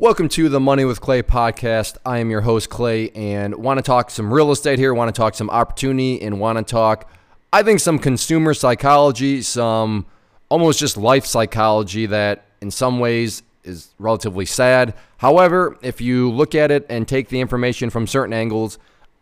[0.00, 1.96] Welcome to the Money with Clay podcast.
[2.06, 5.18] I am your host, Clay, and want to talk some real estate here, want to
[5.18, 7.10] talk some opportunity, and want to talk,
[7.52, 10.06] I think, some consumer psychology, some
[10.50, 14.94] almost just life psychology that in some ways is relatively sad.
[15.16, 18.78] However, if you look at it and take the information from certain angles,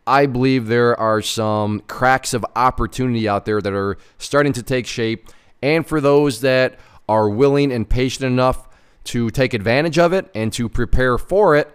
[0.06, 4.86] I believe there are some cracks of opportunity out there that are starting to take
[4.86, 5.30] shape.
[5.62, 8.65] And for those that are willing and patient enough
[9.06, 11.74] to take advantage of it and to prepare for it,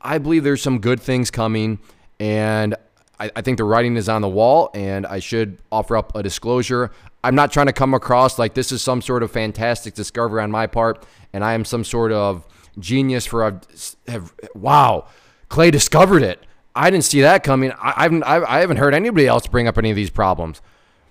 [0.00, 1.78] I believe there's some good things coming.
[2.20, 2.74] And
[3.18, 4.70] I, I, think the writing is on the wall.
[4.74, 6.90] And I should offer up a disclosure.
[7.26, 10.50] I'm not trying to come across like this is some sort of fantastic discovery on
[10.52, 12.46] my part, and I am some sort of
[12.78, 13.60] genius for a,
[14.06, 15.08] have, wow,
[15.48, 16.40] Clay discovered it.
[16.76, 17.72] I didn't see that coming.
[17.72, 20.62] I, haven't I haven't heard anybody else bring up any of these problems.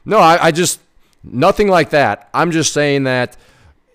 [0.06, 0.80] No, I, I just
[1.22, 2.30] nothing like that.
[2.34, 3.36] I'm just saying that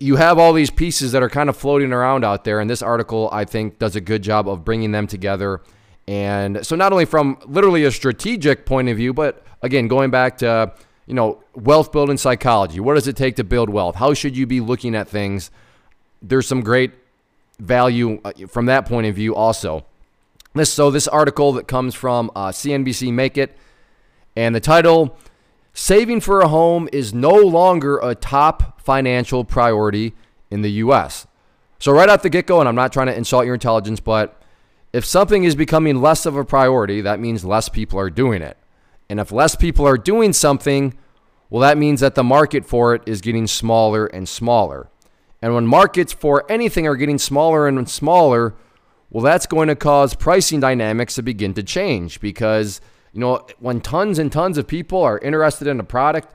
[0.00, 2.82] you have all these pieces that are kind of floating around out there, and this
[2.82, 5.60] article I think does a good job of bringing them together.
[6.08, 10.38] And so, not only from literally a strategic point of view, but again, going back
[10.38, 10.72] to
[11.06, 12.80] you know wealth building psychology.
[12.80, 13.96] What does it take to build wealth?
[13.96, 15.50] How should you be looking at things?
[16.22, 16.92] There's some great
[17.58, 19.84] value uh, from that point of view, also.
[20.54, 23.56] This so this article that comes from uh, CNBC Make It,
[24.34, 25.16] and the title
[25.72, 30.14] Saving for a home is no longer a top financial priority
[30.50, 31.26] in the US.
[31.78, 34.40] So, right off the get go, and I'm not trying to insult your intelligence, but
[34.92, 38.56] if something is becoming less of a priority, that means less people are doing it.
[39.08, 40.94] And if less people are doing something,
[41.48, 44.88] well, that means that the market for it is getting smaller and smaller.
[45.40, 48.54] And when markets for anything are getting smaller and smaller,
[49.10, 52.80] well, that's going to cause pricing dynamics to begin to change because
[53.12, 56.32] you know, when tons and tons of people are interested in a product,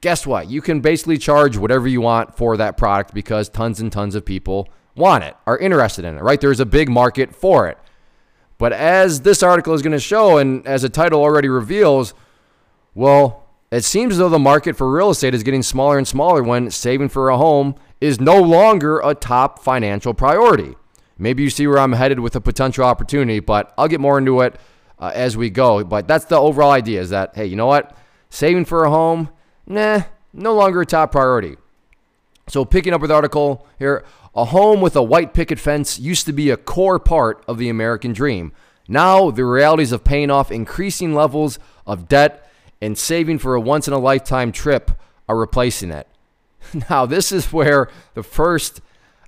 [0.00, 0.50] guess what?
[0.50, 4.24] You can basically charge whatever you want for that product because tons and tons of
[4.24, 6.40] people want it, are interested in it, right?
[6.40, 7.78] There's a big market for it.
[8.58, 12.14] But as this article is going to show, and as the title already reveals,
[12.94, 16.42] well, it seems as though the market for real estate is getting smaller and smaller
[16.42, 20.74] when saving for a home is no longer a top financial priority.
[21.16, 24.40] Maybe you see where I'm headed with a potential opportunity, but I'll get more into
[24.42, 24.60] it
[25.02, 25.82] uh, as we go.
[25.82, 27.94] But that's the overall idea is that, hey, you know what?
[28.30, 29.28] Saving for a home,
[29.66, 30.02] nah,
[30.32, 31.56] no longer a top priority.
[32.48, 34.04] So, picking up with article here,
[34.34, 37.68] a home with a white picket fence used to be a core part of the
[37.68, 38.52] American dream.
[38.88, 42.48] Now, the realities of paying off increasing levels of debt
[42.80, 44.92] and saving for a once in a lifetime trip
[45.28, 46.06] are replacing it.
[46.88, 48.80] Now, this is where the first,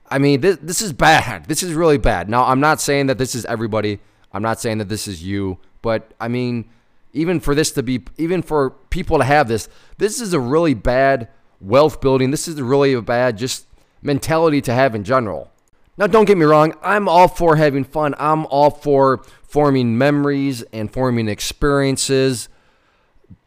[0.08, 1.46] I mean, this, this is bad.
[1.46, 2.28] This is really bad.
[2.28, 3.98] Now, I'm not saying that this is everybody.
[4.34, 6.68] I'm not saying that this is you, but I mean,
[7.12, 10.74] even for this to be, even for people to have this, this is a really
[10.74, 11.28] bad
[11.60, 12.32] wealth building.
[12.32, 13.66] This is really a bad just
[14.02, 15.52] mentality to have in general.
[15.96, 18.16] Now, don't get me wrong, I'm all for having fun.
[18.18, 22.48] I'm all for forming memories and forming experiences.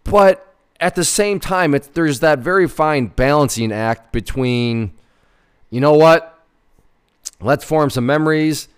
[0.05, 4.93] But at the same time, it's, there's that very fine balancing act between,
[5.69, 6.41] you know what,
[7.41, 8.69] let's form some memories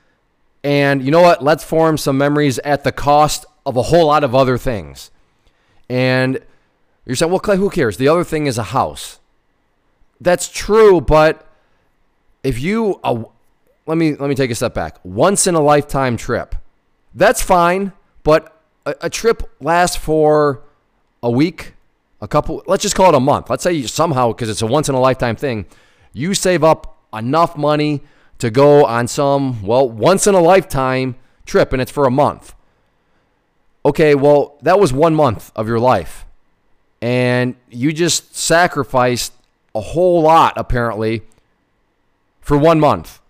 [0.64, 1.44] and you know what?
[1.44, 5.12] Let's form some memories at the cost of a whole lot of other things.
[5.90, 6.40] And
[7.06, 7.97] you're saying, well, Clay, who cares?
[7.97, 9.20] The other thing is a house.
[10.22, 11.47] That's true, but
[12.44, 13.24] if you uh,
[13.86, 14.97] let me let me take a step back.
[15.03, 16.56] Once in a lifetime trip,
[17.16, 17.94] that's fine,
[18.24, 20.62] but a, a trip lasts for
[21.24, 21.74] a week,
[22.22, 22.64] a couple.
[22.68, 23.50] Let's just call it a month.
[23.50, 25.66] Let's say you somehow, because it's a once in a lifetime thing,
[26.14, 28.02] you save up enough money
[28.39, 32.55] to go on some, well, once in a lifetime trip and it's for a month.
[33.85, 36.25] Okay, well, that was one month of your life.
[37.01, 39.33] And you just sacrificed
[39.73, 41.22] a whole lot, apparently,
[42.41, 43.22] for one month.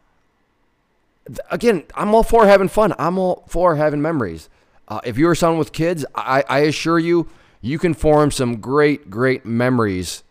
[1.51, 2.93] Again, I'm all for having fun.
[2.97, 4.49] I'm all for having memories.
[4.87, 7.29] Uh, if you're someone with kids, I, I assure you,
[7.61, 10.23] you can form some great, great memories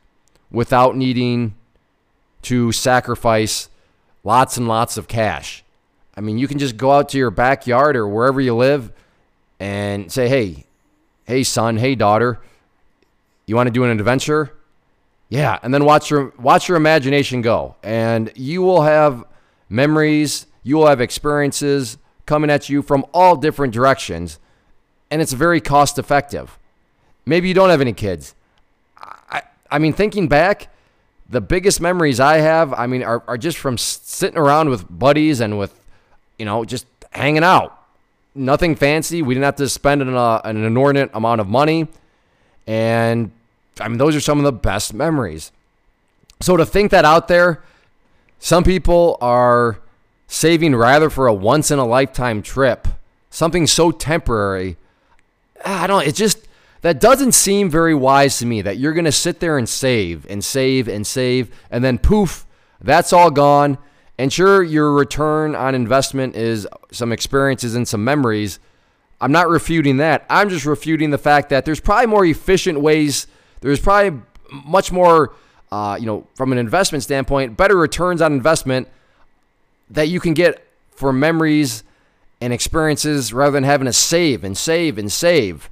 [0.50, 1.54] without needing
[2.42, 3.68] to sacrifice
[4.24, 5.64] lots and lots of cash.
[6.16, 8.92] I mean, you can just go out to your backyard or wherever you live
[9.60, 10.66] and say, hey,
[11.24, 12.40] hey, son, hey, daughter,
[13.46, 14.52] you want to do an adventure?
[15.28, 19.24] Yeah, and then watch your watch your imagination go, and you will have
[19.68, 24.38] memories, you will have experiences coming at you from all different directions,
[25.10, 26.58] and it's very cost effective.
[27.26, 28.34] Maybe you don't have any kids.
[28.96, 30.68] I, I mean, thinking back,
[31.28, 35.40] the biggest memories I have, I mean, are, are just from sitting around with buddies
[35.40, 35.78] and with,
[36.38, 37.74] you know, just hanging out.
[38.34, 39.20] Nothing fancy.
[39.20, 41.88] We didn't have to spend an, uh, an inordinate amount of money.
[42.66, 43.30] And
[43.80, 45.52] I mean, those are some of the best memories.
[46.40, 47.62] So to think that out there,
[48.38, 49.80] some people are
[50.28, 52.86] saving rather for a once in a lifetime trip,
[53.30, 54.76] something so temporary.
[55.64, 56.47] I don't it just
[56.82, 60.26] that doesn't seem very wise to me that you're going to sit there and save
[60.30, 62.46] and save and save and then poof,
[62.80, 63.78] that's all gone.
[64.18, 68.58] And sure your return on investment is some experiences and some memories.
[69.20, 70.24] I'm not refuting that.
[70.28, 73.26] I'm just refuting the fact that there's probably more efficient ways.
[73.60, 74.20] There's probably
[74.50, 75.34] much more
[75.70, 78.88] uh, you know, from an investment standpoint, better returns on investment
[79.90, 81.84] that you can get for memories
[82.40, 85.68] and experiences rather than having to save and save and save.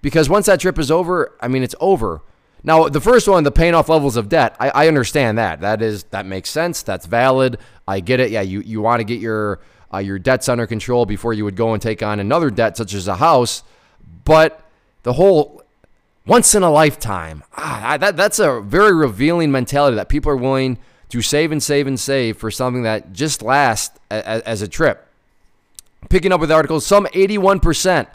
[0.00, 2.22] Because once that trip is over, I mean, it's over.
[2.62, 5.60] Now, the first one, the paying off levels of debt, I, I understand that.
[5.60, 6.82] That is that makes sense.
[6.82, 7.58] That's valid.
[7.86, 8.30] I get it.
[8.30, 9.60] Yeah, you, you want to get your
[9.92, 12.94] uh, your debts under control before you would go and take on another debt, such
[12.94, 13.62] as a house.
[14.24, 14.60] But
[15.02, 15.62] the whole
[16.26, 20.78] once in a lifetime, ah, that, that's a very revealing mentality that people are willing
[21.08, 25.06] to save and save and save for something that just lasts as, as a trip.
[26.10, 28.08] Picking up with articles, some 81%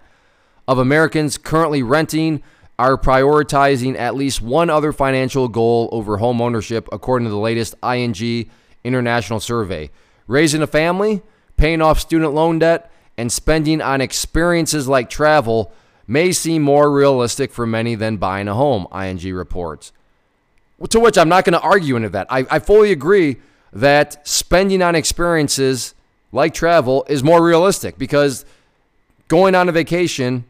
[0.67, 2.41] of Americans currently renting
[2.79, 7.75] are prioritizing at least one other financial goal over home ownership, according to the latest
[7.83, 8.49] ING
[8.83, 9.89] International Survey.
[10.27, 11.21] Raising a family,
[11.57, 15.71] paying off student loan debt, and spending on experiences like travel
[16.07, 19.91] may seem more realistic for many than buying a home, ING reports.
[20.89, 22.27] To which I'm not going to argue into that.
[22.29, 23.37] I, I fully agree
[23.71, 25.93] that spending on experiences
[26.31, 28.45] like travel is more realistic because
[29.27, 30.45] going on a vacation,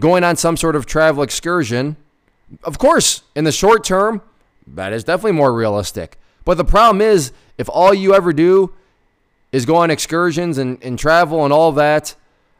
[0.00, 1.96] going on some sort of travel excursion,
[2.64, 4.22] of course, in the short term,
[4.66, 6.18] that is definitely more realistic.
[6.44, 8.72] But the problem is, if all you ever do
[9.52, 12.14] is go on excursions and, and travel and all that,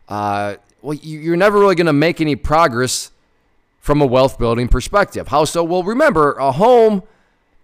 [0.08, 3.11] uh, well, you're never really going to make any progress
[3.81, 5.28] from a wealth building perspective.
[5.28, 5.64] How so?
[5.64, 7.02] Well, remember, a home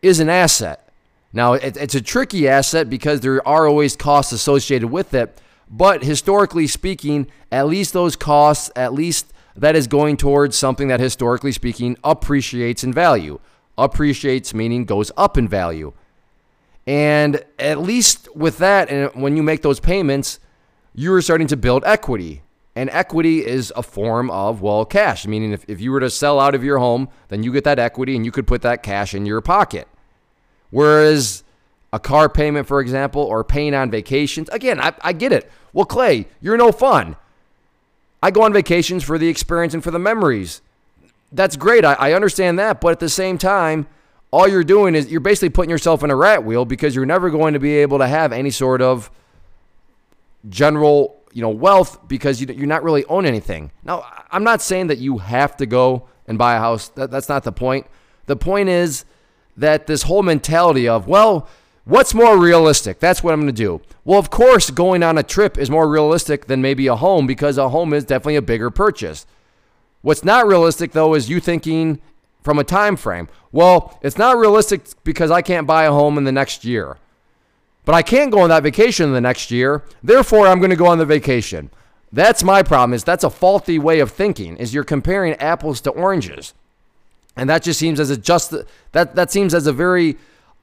[0.03, 0.88] is an asset.
[1.32, 5.41] Now, it's a tricky asset because there are always costs associated with it.
[5.71, 11.00] But historically speaking, at least those costs, at least that is going towards something that
[11.00, 13.40] historically speaking appreciates in value.
[13.76, 15.93] Appreciates meaning goes up in value.
[16.87, 20.38] And at least with that, and when you make those payments,
[20.94, 22.43] you are starting to build equity.
[22.75, 26.38] And equity is a form of, well, cash, meaning if, if you were to sell
[26.38, 29.14] out of your home, then you get that equity and you could put that cash
[29.14, 29.88] in your pocket.
[30.70, 31.43] Whereas
[31.93, 35.50] a car payment, for example, or paying on vacations, again, I, I get it.
[35.72, 37.16] Well, Clay, you're no fun.
[38.23, 40.61] I go on vacations for the experience and for the memories.
[41.31, 41.85] That's great.
[41.85, 42.81] I, I understand that.
[42.81, 43.87] But at the same time,
[44.31, 47.31] all you're doing is you're basically putting yourself in a rat wheel because you're never
[47.31, 49.11] going to be able to have any sort of
[50.49, 53.70] general you know wealth because you, you're not really own anything.
[53.85, 56.88] Now, I'm not saying that you have to go and buy a house.
[56.91, 57.87] That, that's not the point.
[58.26, 59.05] The point is
[59.56, 61.49] that this whole mentality of well,
[61.88, 63.00] what's more realistic?
[63.00, 63.81] That's what I'm going to do.
[64.05, 67.58] Well, of course, going on a trip is more realistic than maybe a home because
[67.58, 69.26] a home is definitely a bigger purchase.
[70.02, 72.00] What's not realistic though is you thinking
[72.43, 73.29] from a time frame.
[73.50, 76.99] Well, it's not realistic because I can't buy a home in the next year.
[77.85, 79.82] But I can't go on that vacation in the next year.
[80.02, 81.70] Therefore, I'm going to go on the vacation.
[82.12, 85.90] That's my problem is that's a faulty way of thinking is you're comparing apples to
[85.90, 86.55] oranges.
[87.37, 88.55] And that just seems as a just
[88.93, 90.17] that that seems as a very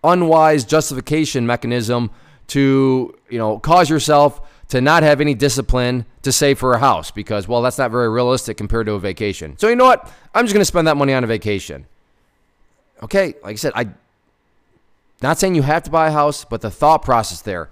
[0.05, 2.11] unwise justification mechanism
[2.47, 7.11] to, you know, cause yourself to not have any discipline to save for a house
[7.11, 9.57] because, well, that's not very realistic compared to a vacation.
[9.57, 10.11] So, you know what?
[10.33, 11.85] I'm just going to spend that money on a vacation.
[13.03, 13.89] Okay, like I said, I
[15.21, 17.69] not saying you have to buy a house, but the thought process there,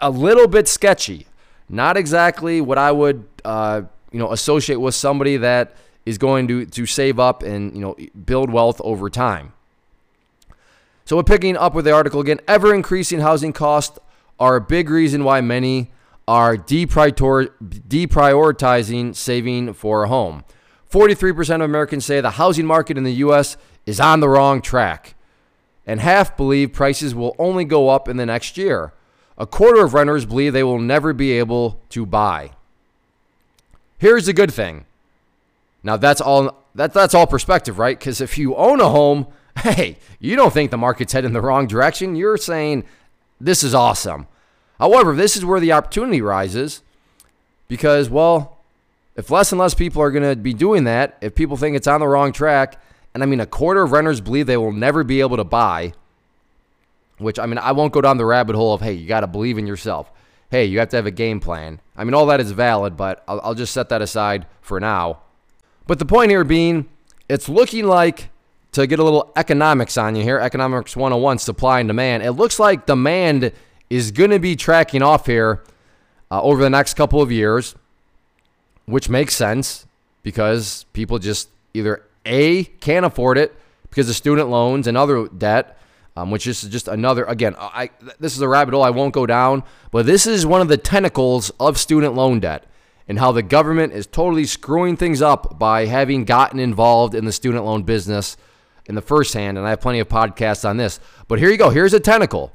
[0.00, 1.26] a little bit sketchy.
[1.68, 3.82] Not exactly what I would, uh,
[4.12, 7.96] you know, associate with somebody that is going to to save up and you know
[8.24, 9.52] build wealth over time.
[11.04, 12.40] So we're picking up with the article again.
[12.48, 13.98] Ever increasing housing costs
[14.40, 15.90] are a big reason why many
[16.26, 20.44] are deprioritizing saving for a home.
[20.90, 23.58] 43% of Americans say the housing market in the U.S.
[23.84, 25.14] is on the wrong track,
[25.86, 28.94] and half believe prices will only go up in the next year.
[29.36, 32.52] A quarter of renters believe they will never be able to buy.
[33.98, 34.84] Here's the good thing.
[35.82, 37.98] Now that's all that, that's all perspective, right?
[37.98, 39.26] Because if you own a home,
[39.58, 42.16] hey, you don't think the market's heading in the wrong direction.
[42.16, 42.84] You're saying
[43.40, 44.26] this is awesome.
[44.78, 46.82] However, this is where the opportunity rises
[47.68, 48.58] because, well,
[49.16, 51.86] if less and less people are going to be doing that, if people think it's
[51.86, 52.82] on the wrong track,
[53.14, 55.92] and I mean, a quarter of renters believe they will never be able to buy,
[57.18, 59.28] which I mean, I won't go down the rabbit hole of, hey, you got to
[59.28, 60.10] believe in yourself.
[60.50, 61.80] Hey, you have to have a game plan.
[61.96, 65.20] I mean, all that is valid, but I'll, I'll just set that aside for now.
[65.86, 66.88] But the point here being,
[67.28, 68.30] it's looking like
[68.74, 72.22] to get a little economics on you here, economics 101, supply and demand.
[72.22, 73.52] It looks like demand
[73.88, 75.62] is going to be tracking off here
[76.30, 77.76] uh, over the next couple of years,
[78.86, 79.86] which makes sense
[80.22, 83.54] because people just either A, can't afford it
[83.90, 85.78] because of student loans and other debt,
[86.16, 89.26] um, which is just another, again, I, this is a rabbit hole I won't go
[89.26, 89.62] down,
[89.92, 92.66] but this is one of the tentacles of student loan debt
[93.06, 97.32] and how the government is totally screwing things up by having gotten involved in the
[97.32, 98.36] student loan business
[98.86, 99.58] in the first hand.
[99.58, 101.00] And I have plenty of podcasts on this.
[101.28, 101.70] But here you go.
[101.70, 102.52] Here's a tentacle.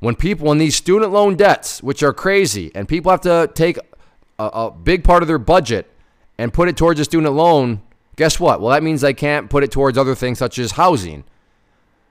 [0.00, 3.78] When people, when these student loan debts, which are crazy, and people have to take
[4.38, 5.90] a, a big part of their budget
[6.36, 7.80] and put it towards a student loan,
[8.16, 8.60] guess what?
[8.60, 11.24] Well, that means they can't put it towards other things such as housing.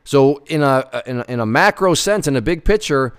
[0.06, 3.13] So, in a, in a, in a macro sense, in a big picture,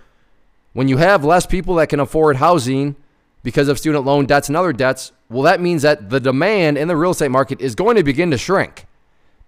[0.73, 2.97] when you have less people that can afford housing,
[3.45, 6.89] because of student loan debts and other debts, well, that means that the demand in
[6.89, 8.87] the real estate market is going to begin to shrink.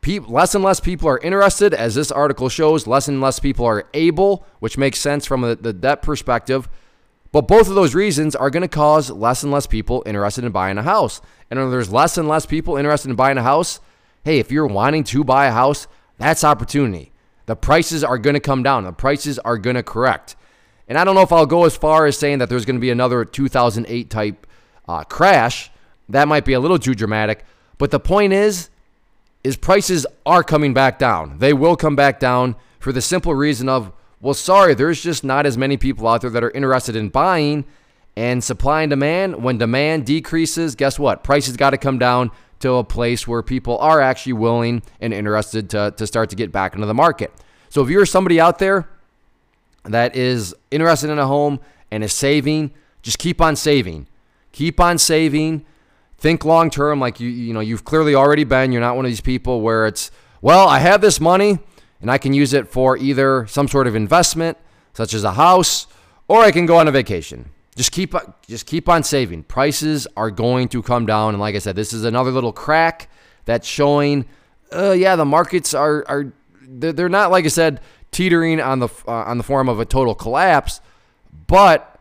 [0.07, 2.87] People, less and less people are interested, as this article shows.
[2.87, 6.69] Less and less people are able, which makes sense from the, the debt perspective.
[7.33, 10.53] But both of those reasons are going to cause less and less people interested in
[10.53, 11.21] buying a house.
[11.51, 13.81] And when there's less and less people interested in buying a house,
[14.23, 17.11] hey, if you're wanting to buy a house, that's opportunity.
[17.47, 18.85] The prices are going to come down.
[18.85, 20.37] The prices are going to correct.
[20.87, 22.81] And I don't know if I'll go as far as saying that there's going to
[22.81, 24.47] be another 2008 type
[24.87, 25.73] uh, crash.
[26.09, 27.45] That might be a little too dramatic.
[27.77, 28.71] But the point is,
[29.47, 31.39] is prices are coming back down.
[31.39, 35.47] They will come back down for the simple reason of, well, sorry, there's just not
[35.47, 37.65] as many people out there that are interested in buying.
[38.17, 41.23] And supply and demand, when demand decreases, guess what?
[41.23, 45.71] Prices got to come down to a place where people are actually willing and interested
[45.71, 47.31] to, to start to get back into the market.
[47.69, 48.89] So if you're somebody out there
[49.85, 51.61] that is interested in a home
[51.93, 52.73] and is saving,
[53.03, 54.09] just keep on saving.
[54.51, 55.65] Keep on saving.
[56.19, 58.73] Think long term like you you know you've clearly already been.
[58.73, 61.59] You're not one of these people where it's, well, I have this money
[62.01, 64.57] and I can use it for either some sort of investment
[64.95, 65.87] such as a house
[66.29, 67.51] or I can go on a vacation.
[67.75, 68.15] Just keep
[68.49, 69.43] just keep on saving.
[69.43, 73.11] Prices are going to come down and like I said, this is another little crack
[73.45, 74.25] that's showing
[74.75, 76.33] uh, yeah, the markets are are
[76.67, 77.81] they're not like I said
[78.11, 80.81] teetering on the uh, on the form of a total collapse.
[81.47, 81.96] But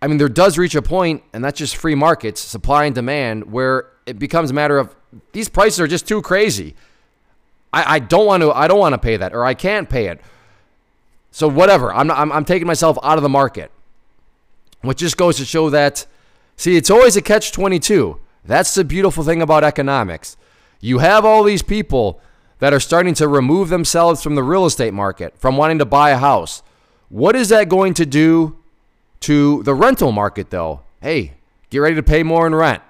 [0.00, 3.50] I mean, there does reach a point, and that's just free markets, supply and demand,
[3.50, 4.94] where it becomes a matter of
[5.32, 6.74] these prices are just too crazy.
[7.72, 10.06] I, I don't want to I don't want to pay that, or I can't pay
[10.06, 10.20] it.
[11.30, 13.70] So whatever, I'm, I'm I'm taking myself out of the market,
[14.82, 16.06] which just goes to show that.
[16.56, 18.20] See, it's always a catch twenty two.
[18.44, 20.36] That's the beautiful thing about economics.
[20.80, 22.20] You have all these people
[22.60, 26.10] that are starting to remove themselves from the real estate market, from wanting to buy
[26.10, 26.62] a house.
[27.08, 28.57] What is that going to do
[29.20, 30.80] to the rental market, though?
[31.00, 31.34] Hey,
[31.70, 32.82] get ready to pay more in rent.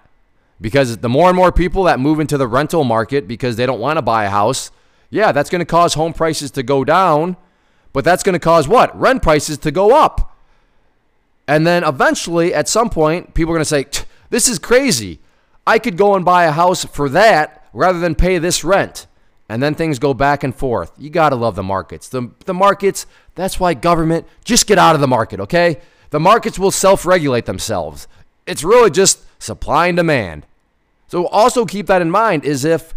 [0.61, 3.81] Because the more and more people that move into the rental market because they don't
[3.81, 4.71] want to buy a house,
[5.11, 7.37] yeah, that's going to cause home prices to go down,
[7.93, 8.99] but that's going to cause what?
[8.99, 10.37] Rent prices to go up.
[11.47, 13.87] And then eventually, at some point, people are going to say,
[14.31, 15.21] This is crazy.
[15.67, 19.07] I could go and buy a house for that rather than pay this rent
[19.49, 20.93] and then things go back and forth.
[20.99, 22.09] You got to love the markets.
[22.09, 25.81] The, the markets, that's why government, just get out of the market, okay?
[26.11, 28.09] The markets will self regulate themselves.
[28.47, 30.47] It's really just supply and demand.
[31.09, 32.95] So also keep that in mind is if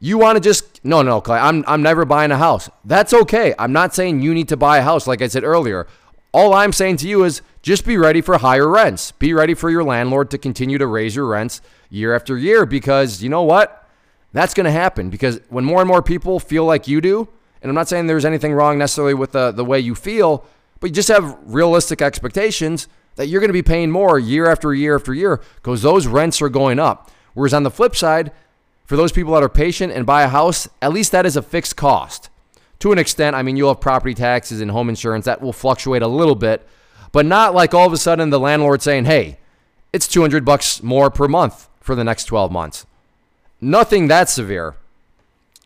[0.00, 2.70] you want to just, no, no, Clay, I'm, I'm never buying a house.
[2.84, 3.54] That's okay.
[3.58, 5.86] I'm not saying you need to buy a house, like I said earlier.
[6.32, 9.12] All I'm saying to you is just be ready for higher rents.
[9.12, 13.22] Be ready for your landlord to continue to raise your rents year after year because
[13.22, 13.86] you know what?
[14.32, 17.28] That's going to happen because when more and more people feel like you do,
[17.62, 20.44] and I'm not saying there's anything wrong necessarily with the, the way you feel,
[20.80, 24.72] but you just have realistic expectations that you're going to be paying more year after
[24.72, 27.10] year after year because those rents are going up.
[27.34, 28.32] Whereas on the flip side,
[28.84, 31.42] for those people that are patient and buy a house, at least that is a
[31.42, 32.30] fixed cost.
[32.80, 36.02] To an extent, I mean, you'll have property taxes and home insurance that will fluctuate
[36.02, 36.66] a little bit,
[37.12, 39.38] but not like all of a sudden the landlord saying, hey,
[39.92, 42.86] it's 200 bucks more per month for the next 12 months.
[43.60, 44.76] Nothing that severe.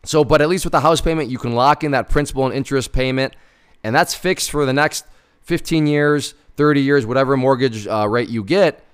[0.05, 2.55] So, but at least with the house payment, you can lock in that principal and
[2.55, 3.35] interest payment,
[3.85, 5.05] and that's fixed for the next
[5.43, 8.85] 15 years, 30 years, whatever mortgage uh, rate you get.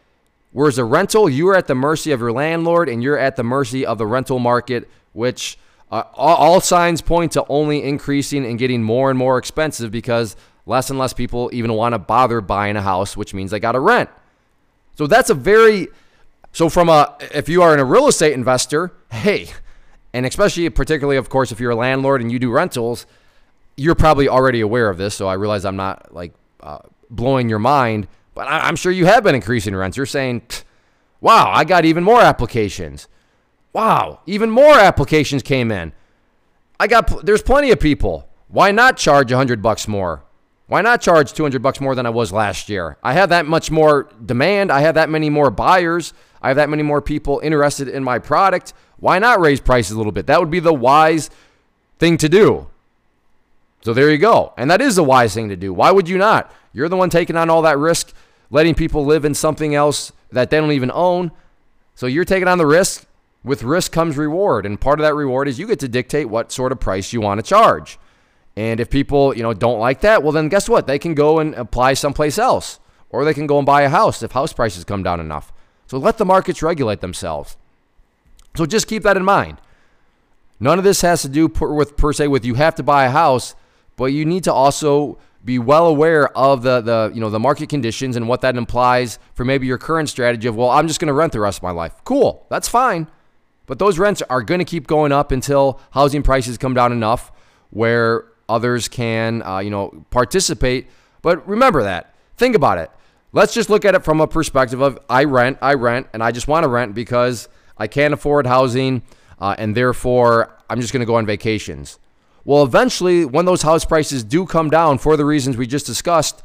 [0.52, 3.42] Whereas a rental, you are at the mercy of your landlord and you're at the
[3.42, 5.58] mercy of the rental market, which
[5.90, 10.36] uh, all, all signs point to only increasing and getting more and more expensive because
[10.66, 13.72] less and less people even want to bother buying a house, which means they got
[13.72, 14.10] to rent.
[14.96, 15.88] So that's a very
[16.52, 19.48] so from a if you are in a real estate investor, hey,
[20.12, 23.06] and especially particularly of course if you're a landlord and you do rentals,
[23.78, 25.14] you're probably already aware of this.
[25.14, 29.06] So I realize I'm not like uh, blowing your mind, but I, am sure you
[29.06, 29.96] have been increasing rents.
[29.96, 30.42] You're saying,
[31.20, 33.08] "Wow, I got even more applications."
[33.72, 35.92] Wow, even more applications came in.
[36.80, 38.28] I got there's plenty of people.
[38.48, 40.24] Why not charge 100 bucks more?
[40.66, 42.98] Why not charge 200 bucks more than I was last year?
[43.02, 44.70] I have that much more demand.
[44.70, 46.12] I have that many more buyers.
[46.42, 48.74] I have that many more people interested in my product.
[48.98, 50.26] Why not raise prices a little bit?
[50.26, 51.30] That would be the wise
[51.98, 52.68] thing to do.
[53.80, 54.52] So there you go.
[54.56, 55.72] And that is the wise thing to do.
[55.72, 56.52] Why would you not?
[56.72, 58.12] You're the one taking on all that risk,
[58.50, 61.30] letting people live in something else that they don't even own.
[61.94, 63.04] So you're taking on the risk.
[63.44, 66.50] With risk comes reward, and part of that reward is you get to dictate what
[66.50, 67.98] sort of price you want to charge.
[68.56, 70.88] And if people, you know, don't like that, well then guess what?
[70.88, 72.80] They can go and apply someplace else
[73.10, 75.52] or they can go and buy a house if house prices come down enough.
[75.86, 77.56] So let the markets regulate themselves.
[78.56, 79.58] So just keep that in mind.
[80.60, 83.04] None of this has to do per, with per se with you have to buy
[83.04, 83.54] a house,
[83.98, 87.68] but you need to also be well aware of the the you know the market
[87.68, 91.08] conditions and what that implies for maybe your current strategy of well I'm just going
[91.08, 91.92] to rent the rest of my life.
[92.04, 93.08] Cool, that's fine.
[93.66, 97.30] But those rents are going to keep going up until housing prices come down enough
[97.68, 100.88] where others can, uh, you know, participate.
[101.20, 102.14] But remember that.
[102.38, 102.90] Think about it.
[103.32, 106.30] Let's just look at it from a perspective of I rent, I rent, and I
[106.30, 109.02] just want to rent because I can't afford housing,
[109.38, 111.98] uh, and therefore I'm just going to go on vacations.
[112.48, 116.42] Well, eventually, when those house prices do come down for the reasons we just discussed,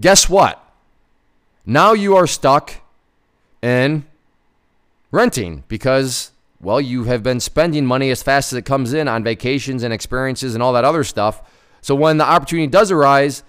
[0.00, 0.60] guess what?
[1.64, 2.74] Now you are stuck
[3.62, 4.04] in
[5.12, 9.22] renting because well, you have been spending money as fast as it comes in on
[9.22, 11.40] vacations and experiences and all that other stuff.
[11.82, 13.44] So when the opportunity does arise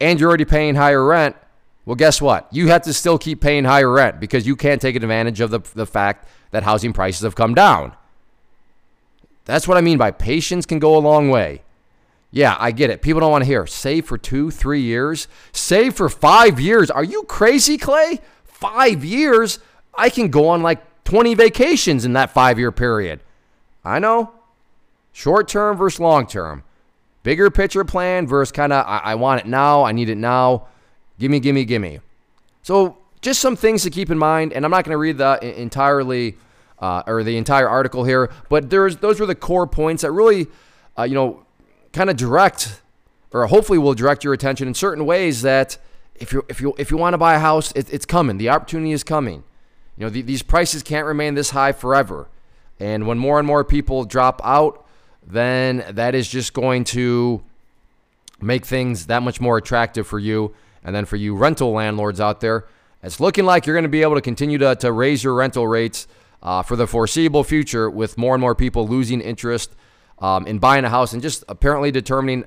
[0.00, 1.36] and you're already paying higher rent,
[1.84, 2.48] well, guess what?
[2.50, 5.60] You have to still keep paying higher rent because you can't take advantage of the,
[5.74, 7.92] the fact that housing prices have come down.
[9.50, 11.62] That's what I mean by patience can go a long way.
[12.30, 13.02] Yeah, I get it.
[13.02, 16.88] People don't want to hear save for two, three years, save for five years.
[16.88, 18.20] Are you crazy, Clay?
[18.44, 19.58] Five years?
[19.92, 23.18] I can go on like 20 vacations in that five year period.
[23.84, 24.32] I know.
[25.12, 26.62] Short term versus long term.
[27.24, 30.68] Bigger picture plan versus kind of, I, I, want it now, I need it now.
[31.18, 31.98] Gimme, gimme, gimme.
[32.62, 35.60] So, just some things to keep in mind, and I'm not going to read the
[35.60, 36.36] entirely
[36.80, 40.46] uh, or the entire article here, but there's those were the core points that really,
[40.98, 41.44] uh, you know,
[41.92, 42.80] kind of direct
[43.32, 45.78] or hopefully will direct your attention in certain ways that
[46.14, 48.38] if you if you if you want to buy a house, it, it's coming.
[48.38, 49.44] The opportunity is coming.
[49.96, 52.28] You know, the, these prices can't remain this high forever.
[52.78, 54.86] And when more and more people drop out,
[55.26, 57.42] then that is just going to
[58.40, 60.54] make things that much more attractive for you.
[60.82, 62.64] And then for you rental landlords out there,
[63.02, 65.68] it's looking like you're going to be able to continue to, to raise your rental
[65.68, 66.08] rates
[66.42, 69.74] uh, for the foreseeable future with more and more people losing interest
[70.18, 72.44] um, in buying a house and just apparently determining,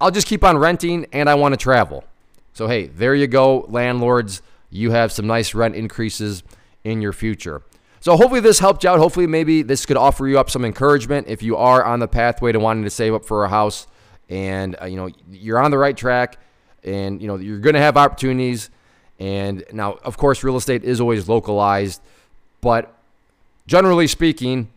[0.00, 2.04] I'll just keep on renting and I want to travel.
[2.52, 4.42] So, hey, there you go, landlords.
[4.70, 6.42] You have some nice rent increases
[6.84, 7.62] in your future.
[8.00, 8.98] So hopefully this helped you out.
[8.98, 12.52] Hopefully maybe this could offer you up some encouragement if you are on the pathway
[12.52, 13.86] to wanting to save up for a house
[14.28, 16.38] and uh, you know you're on the right track
[16.82, 18.70] and you know you're going to have opportunities
[19.18, 22.00] and now of course real estate is always localized
[22.60, 22.96] but
[23.66, 24.70] generally speaking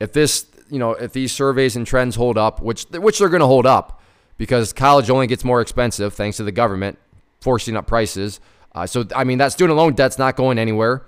[0.00, 3.40] if this you know if these surveys and trends hold up which which they're going
[3.40, 4.02] to hold up
[4.36, 6.98] because college only gets more expensive thanks to the government
[7.40, 8.40] forcing up prices
[8.74, 11.04] uh, so i mean that student loan debt's not going anywhere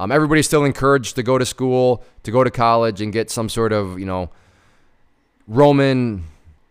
[0.00, 3.50] um, everybody's still encouraged to go to school, to go to college, and get some
[3.50, 4.30] sort of you know
[5.46, 6.24] Roman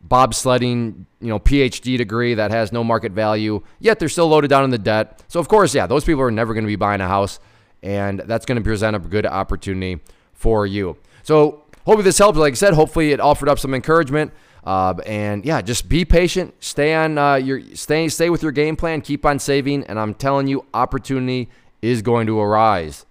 [0.08, 3.62] bobsledding, you know, PhD degree that has no market value.
[3.80, 5.22] Yet they're still loaded down in the debt.
[5.28, 7.40] So of course, yeah, those people are never going to be buying a house,
[7.84, 10.02] and that's going to present a good opportunity
[10.34, 10.98] for you.
[11.24, 12.38] So hopefully this helps.
[12.38, 14.32] Like I said, hopefully it offered up some encouragement.
[14.64, 16.54] Uh, and yeah, just be patient.
[16.60, 19.02] Stay on uh, your stay stay with your game plan.
[19.02, 21.50] Keep on saving, and I'm telling you, opportunity
[21.82, 23.06] is going to arise.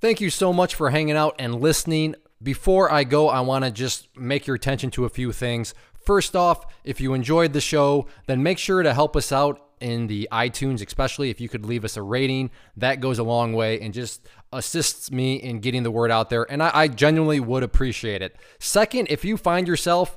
[0.00, 2.14] Thank you so much for hanging out and listening.
[2.40, 5.74] Before I go, I want to just make your attention to a few things.
[6.00, 10.06] First off, if you enjoyed the show, then make sure to help us out in
[10.06, 12.50] the iTunes, especially if you could leave us a rating.
[12.76, 16.50] That goes a long way and just assists me in getting the word out there.
[16.50, 18.36] And I, I genuinely would appreciate it.
[18.58, 20.16] Second, if you find yourself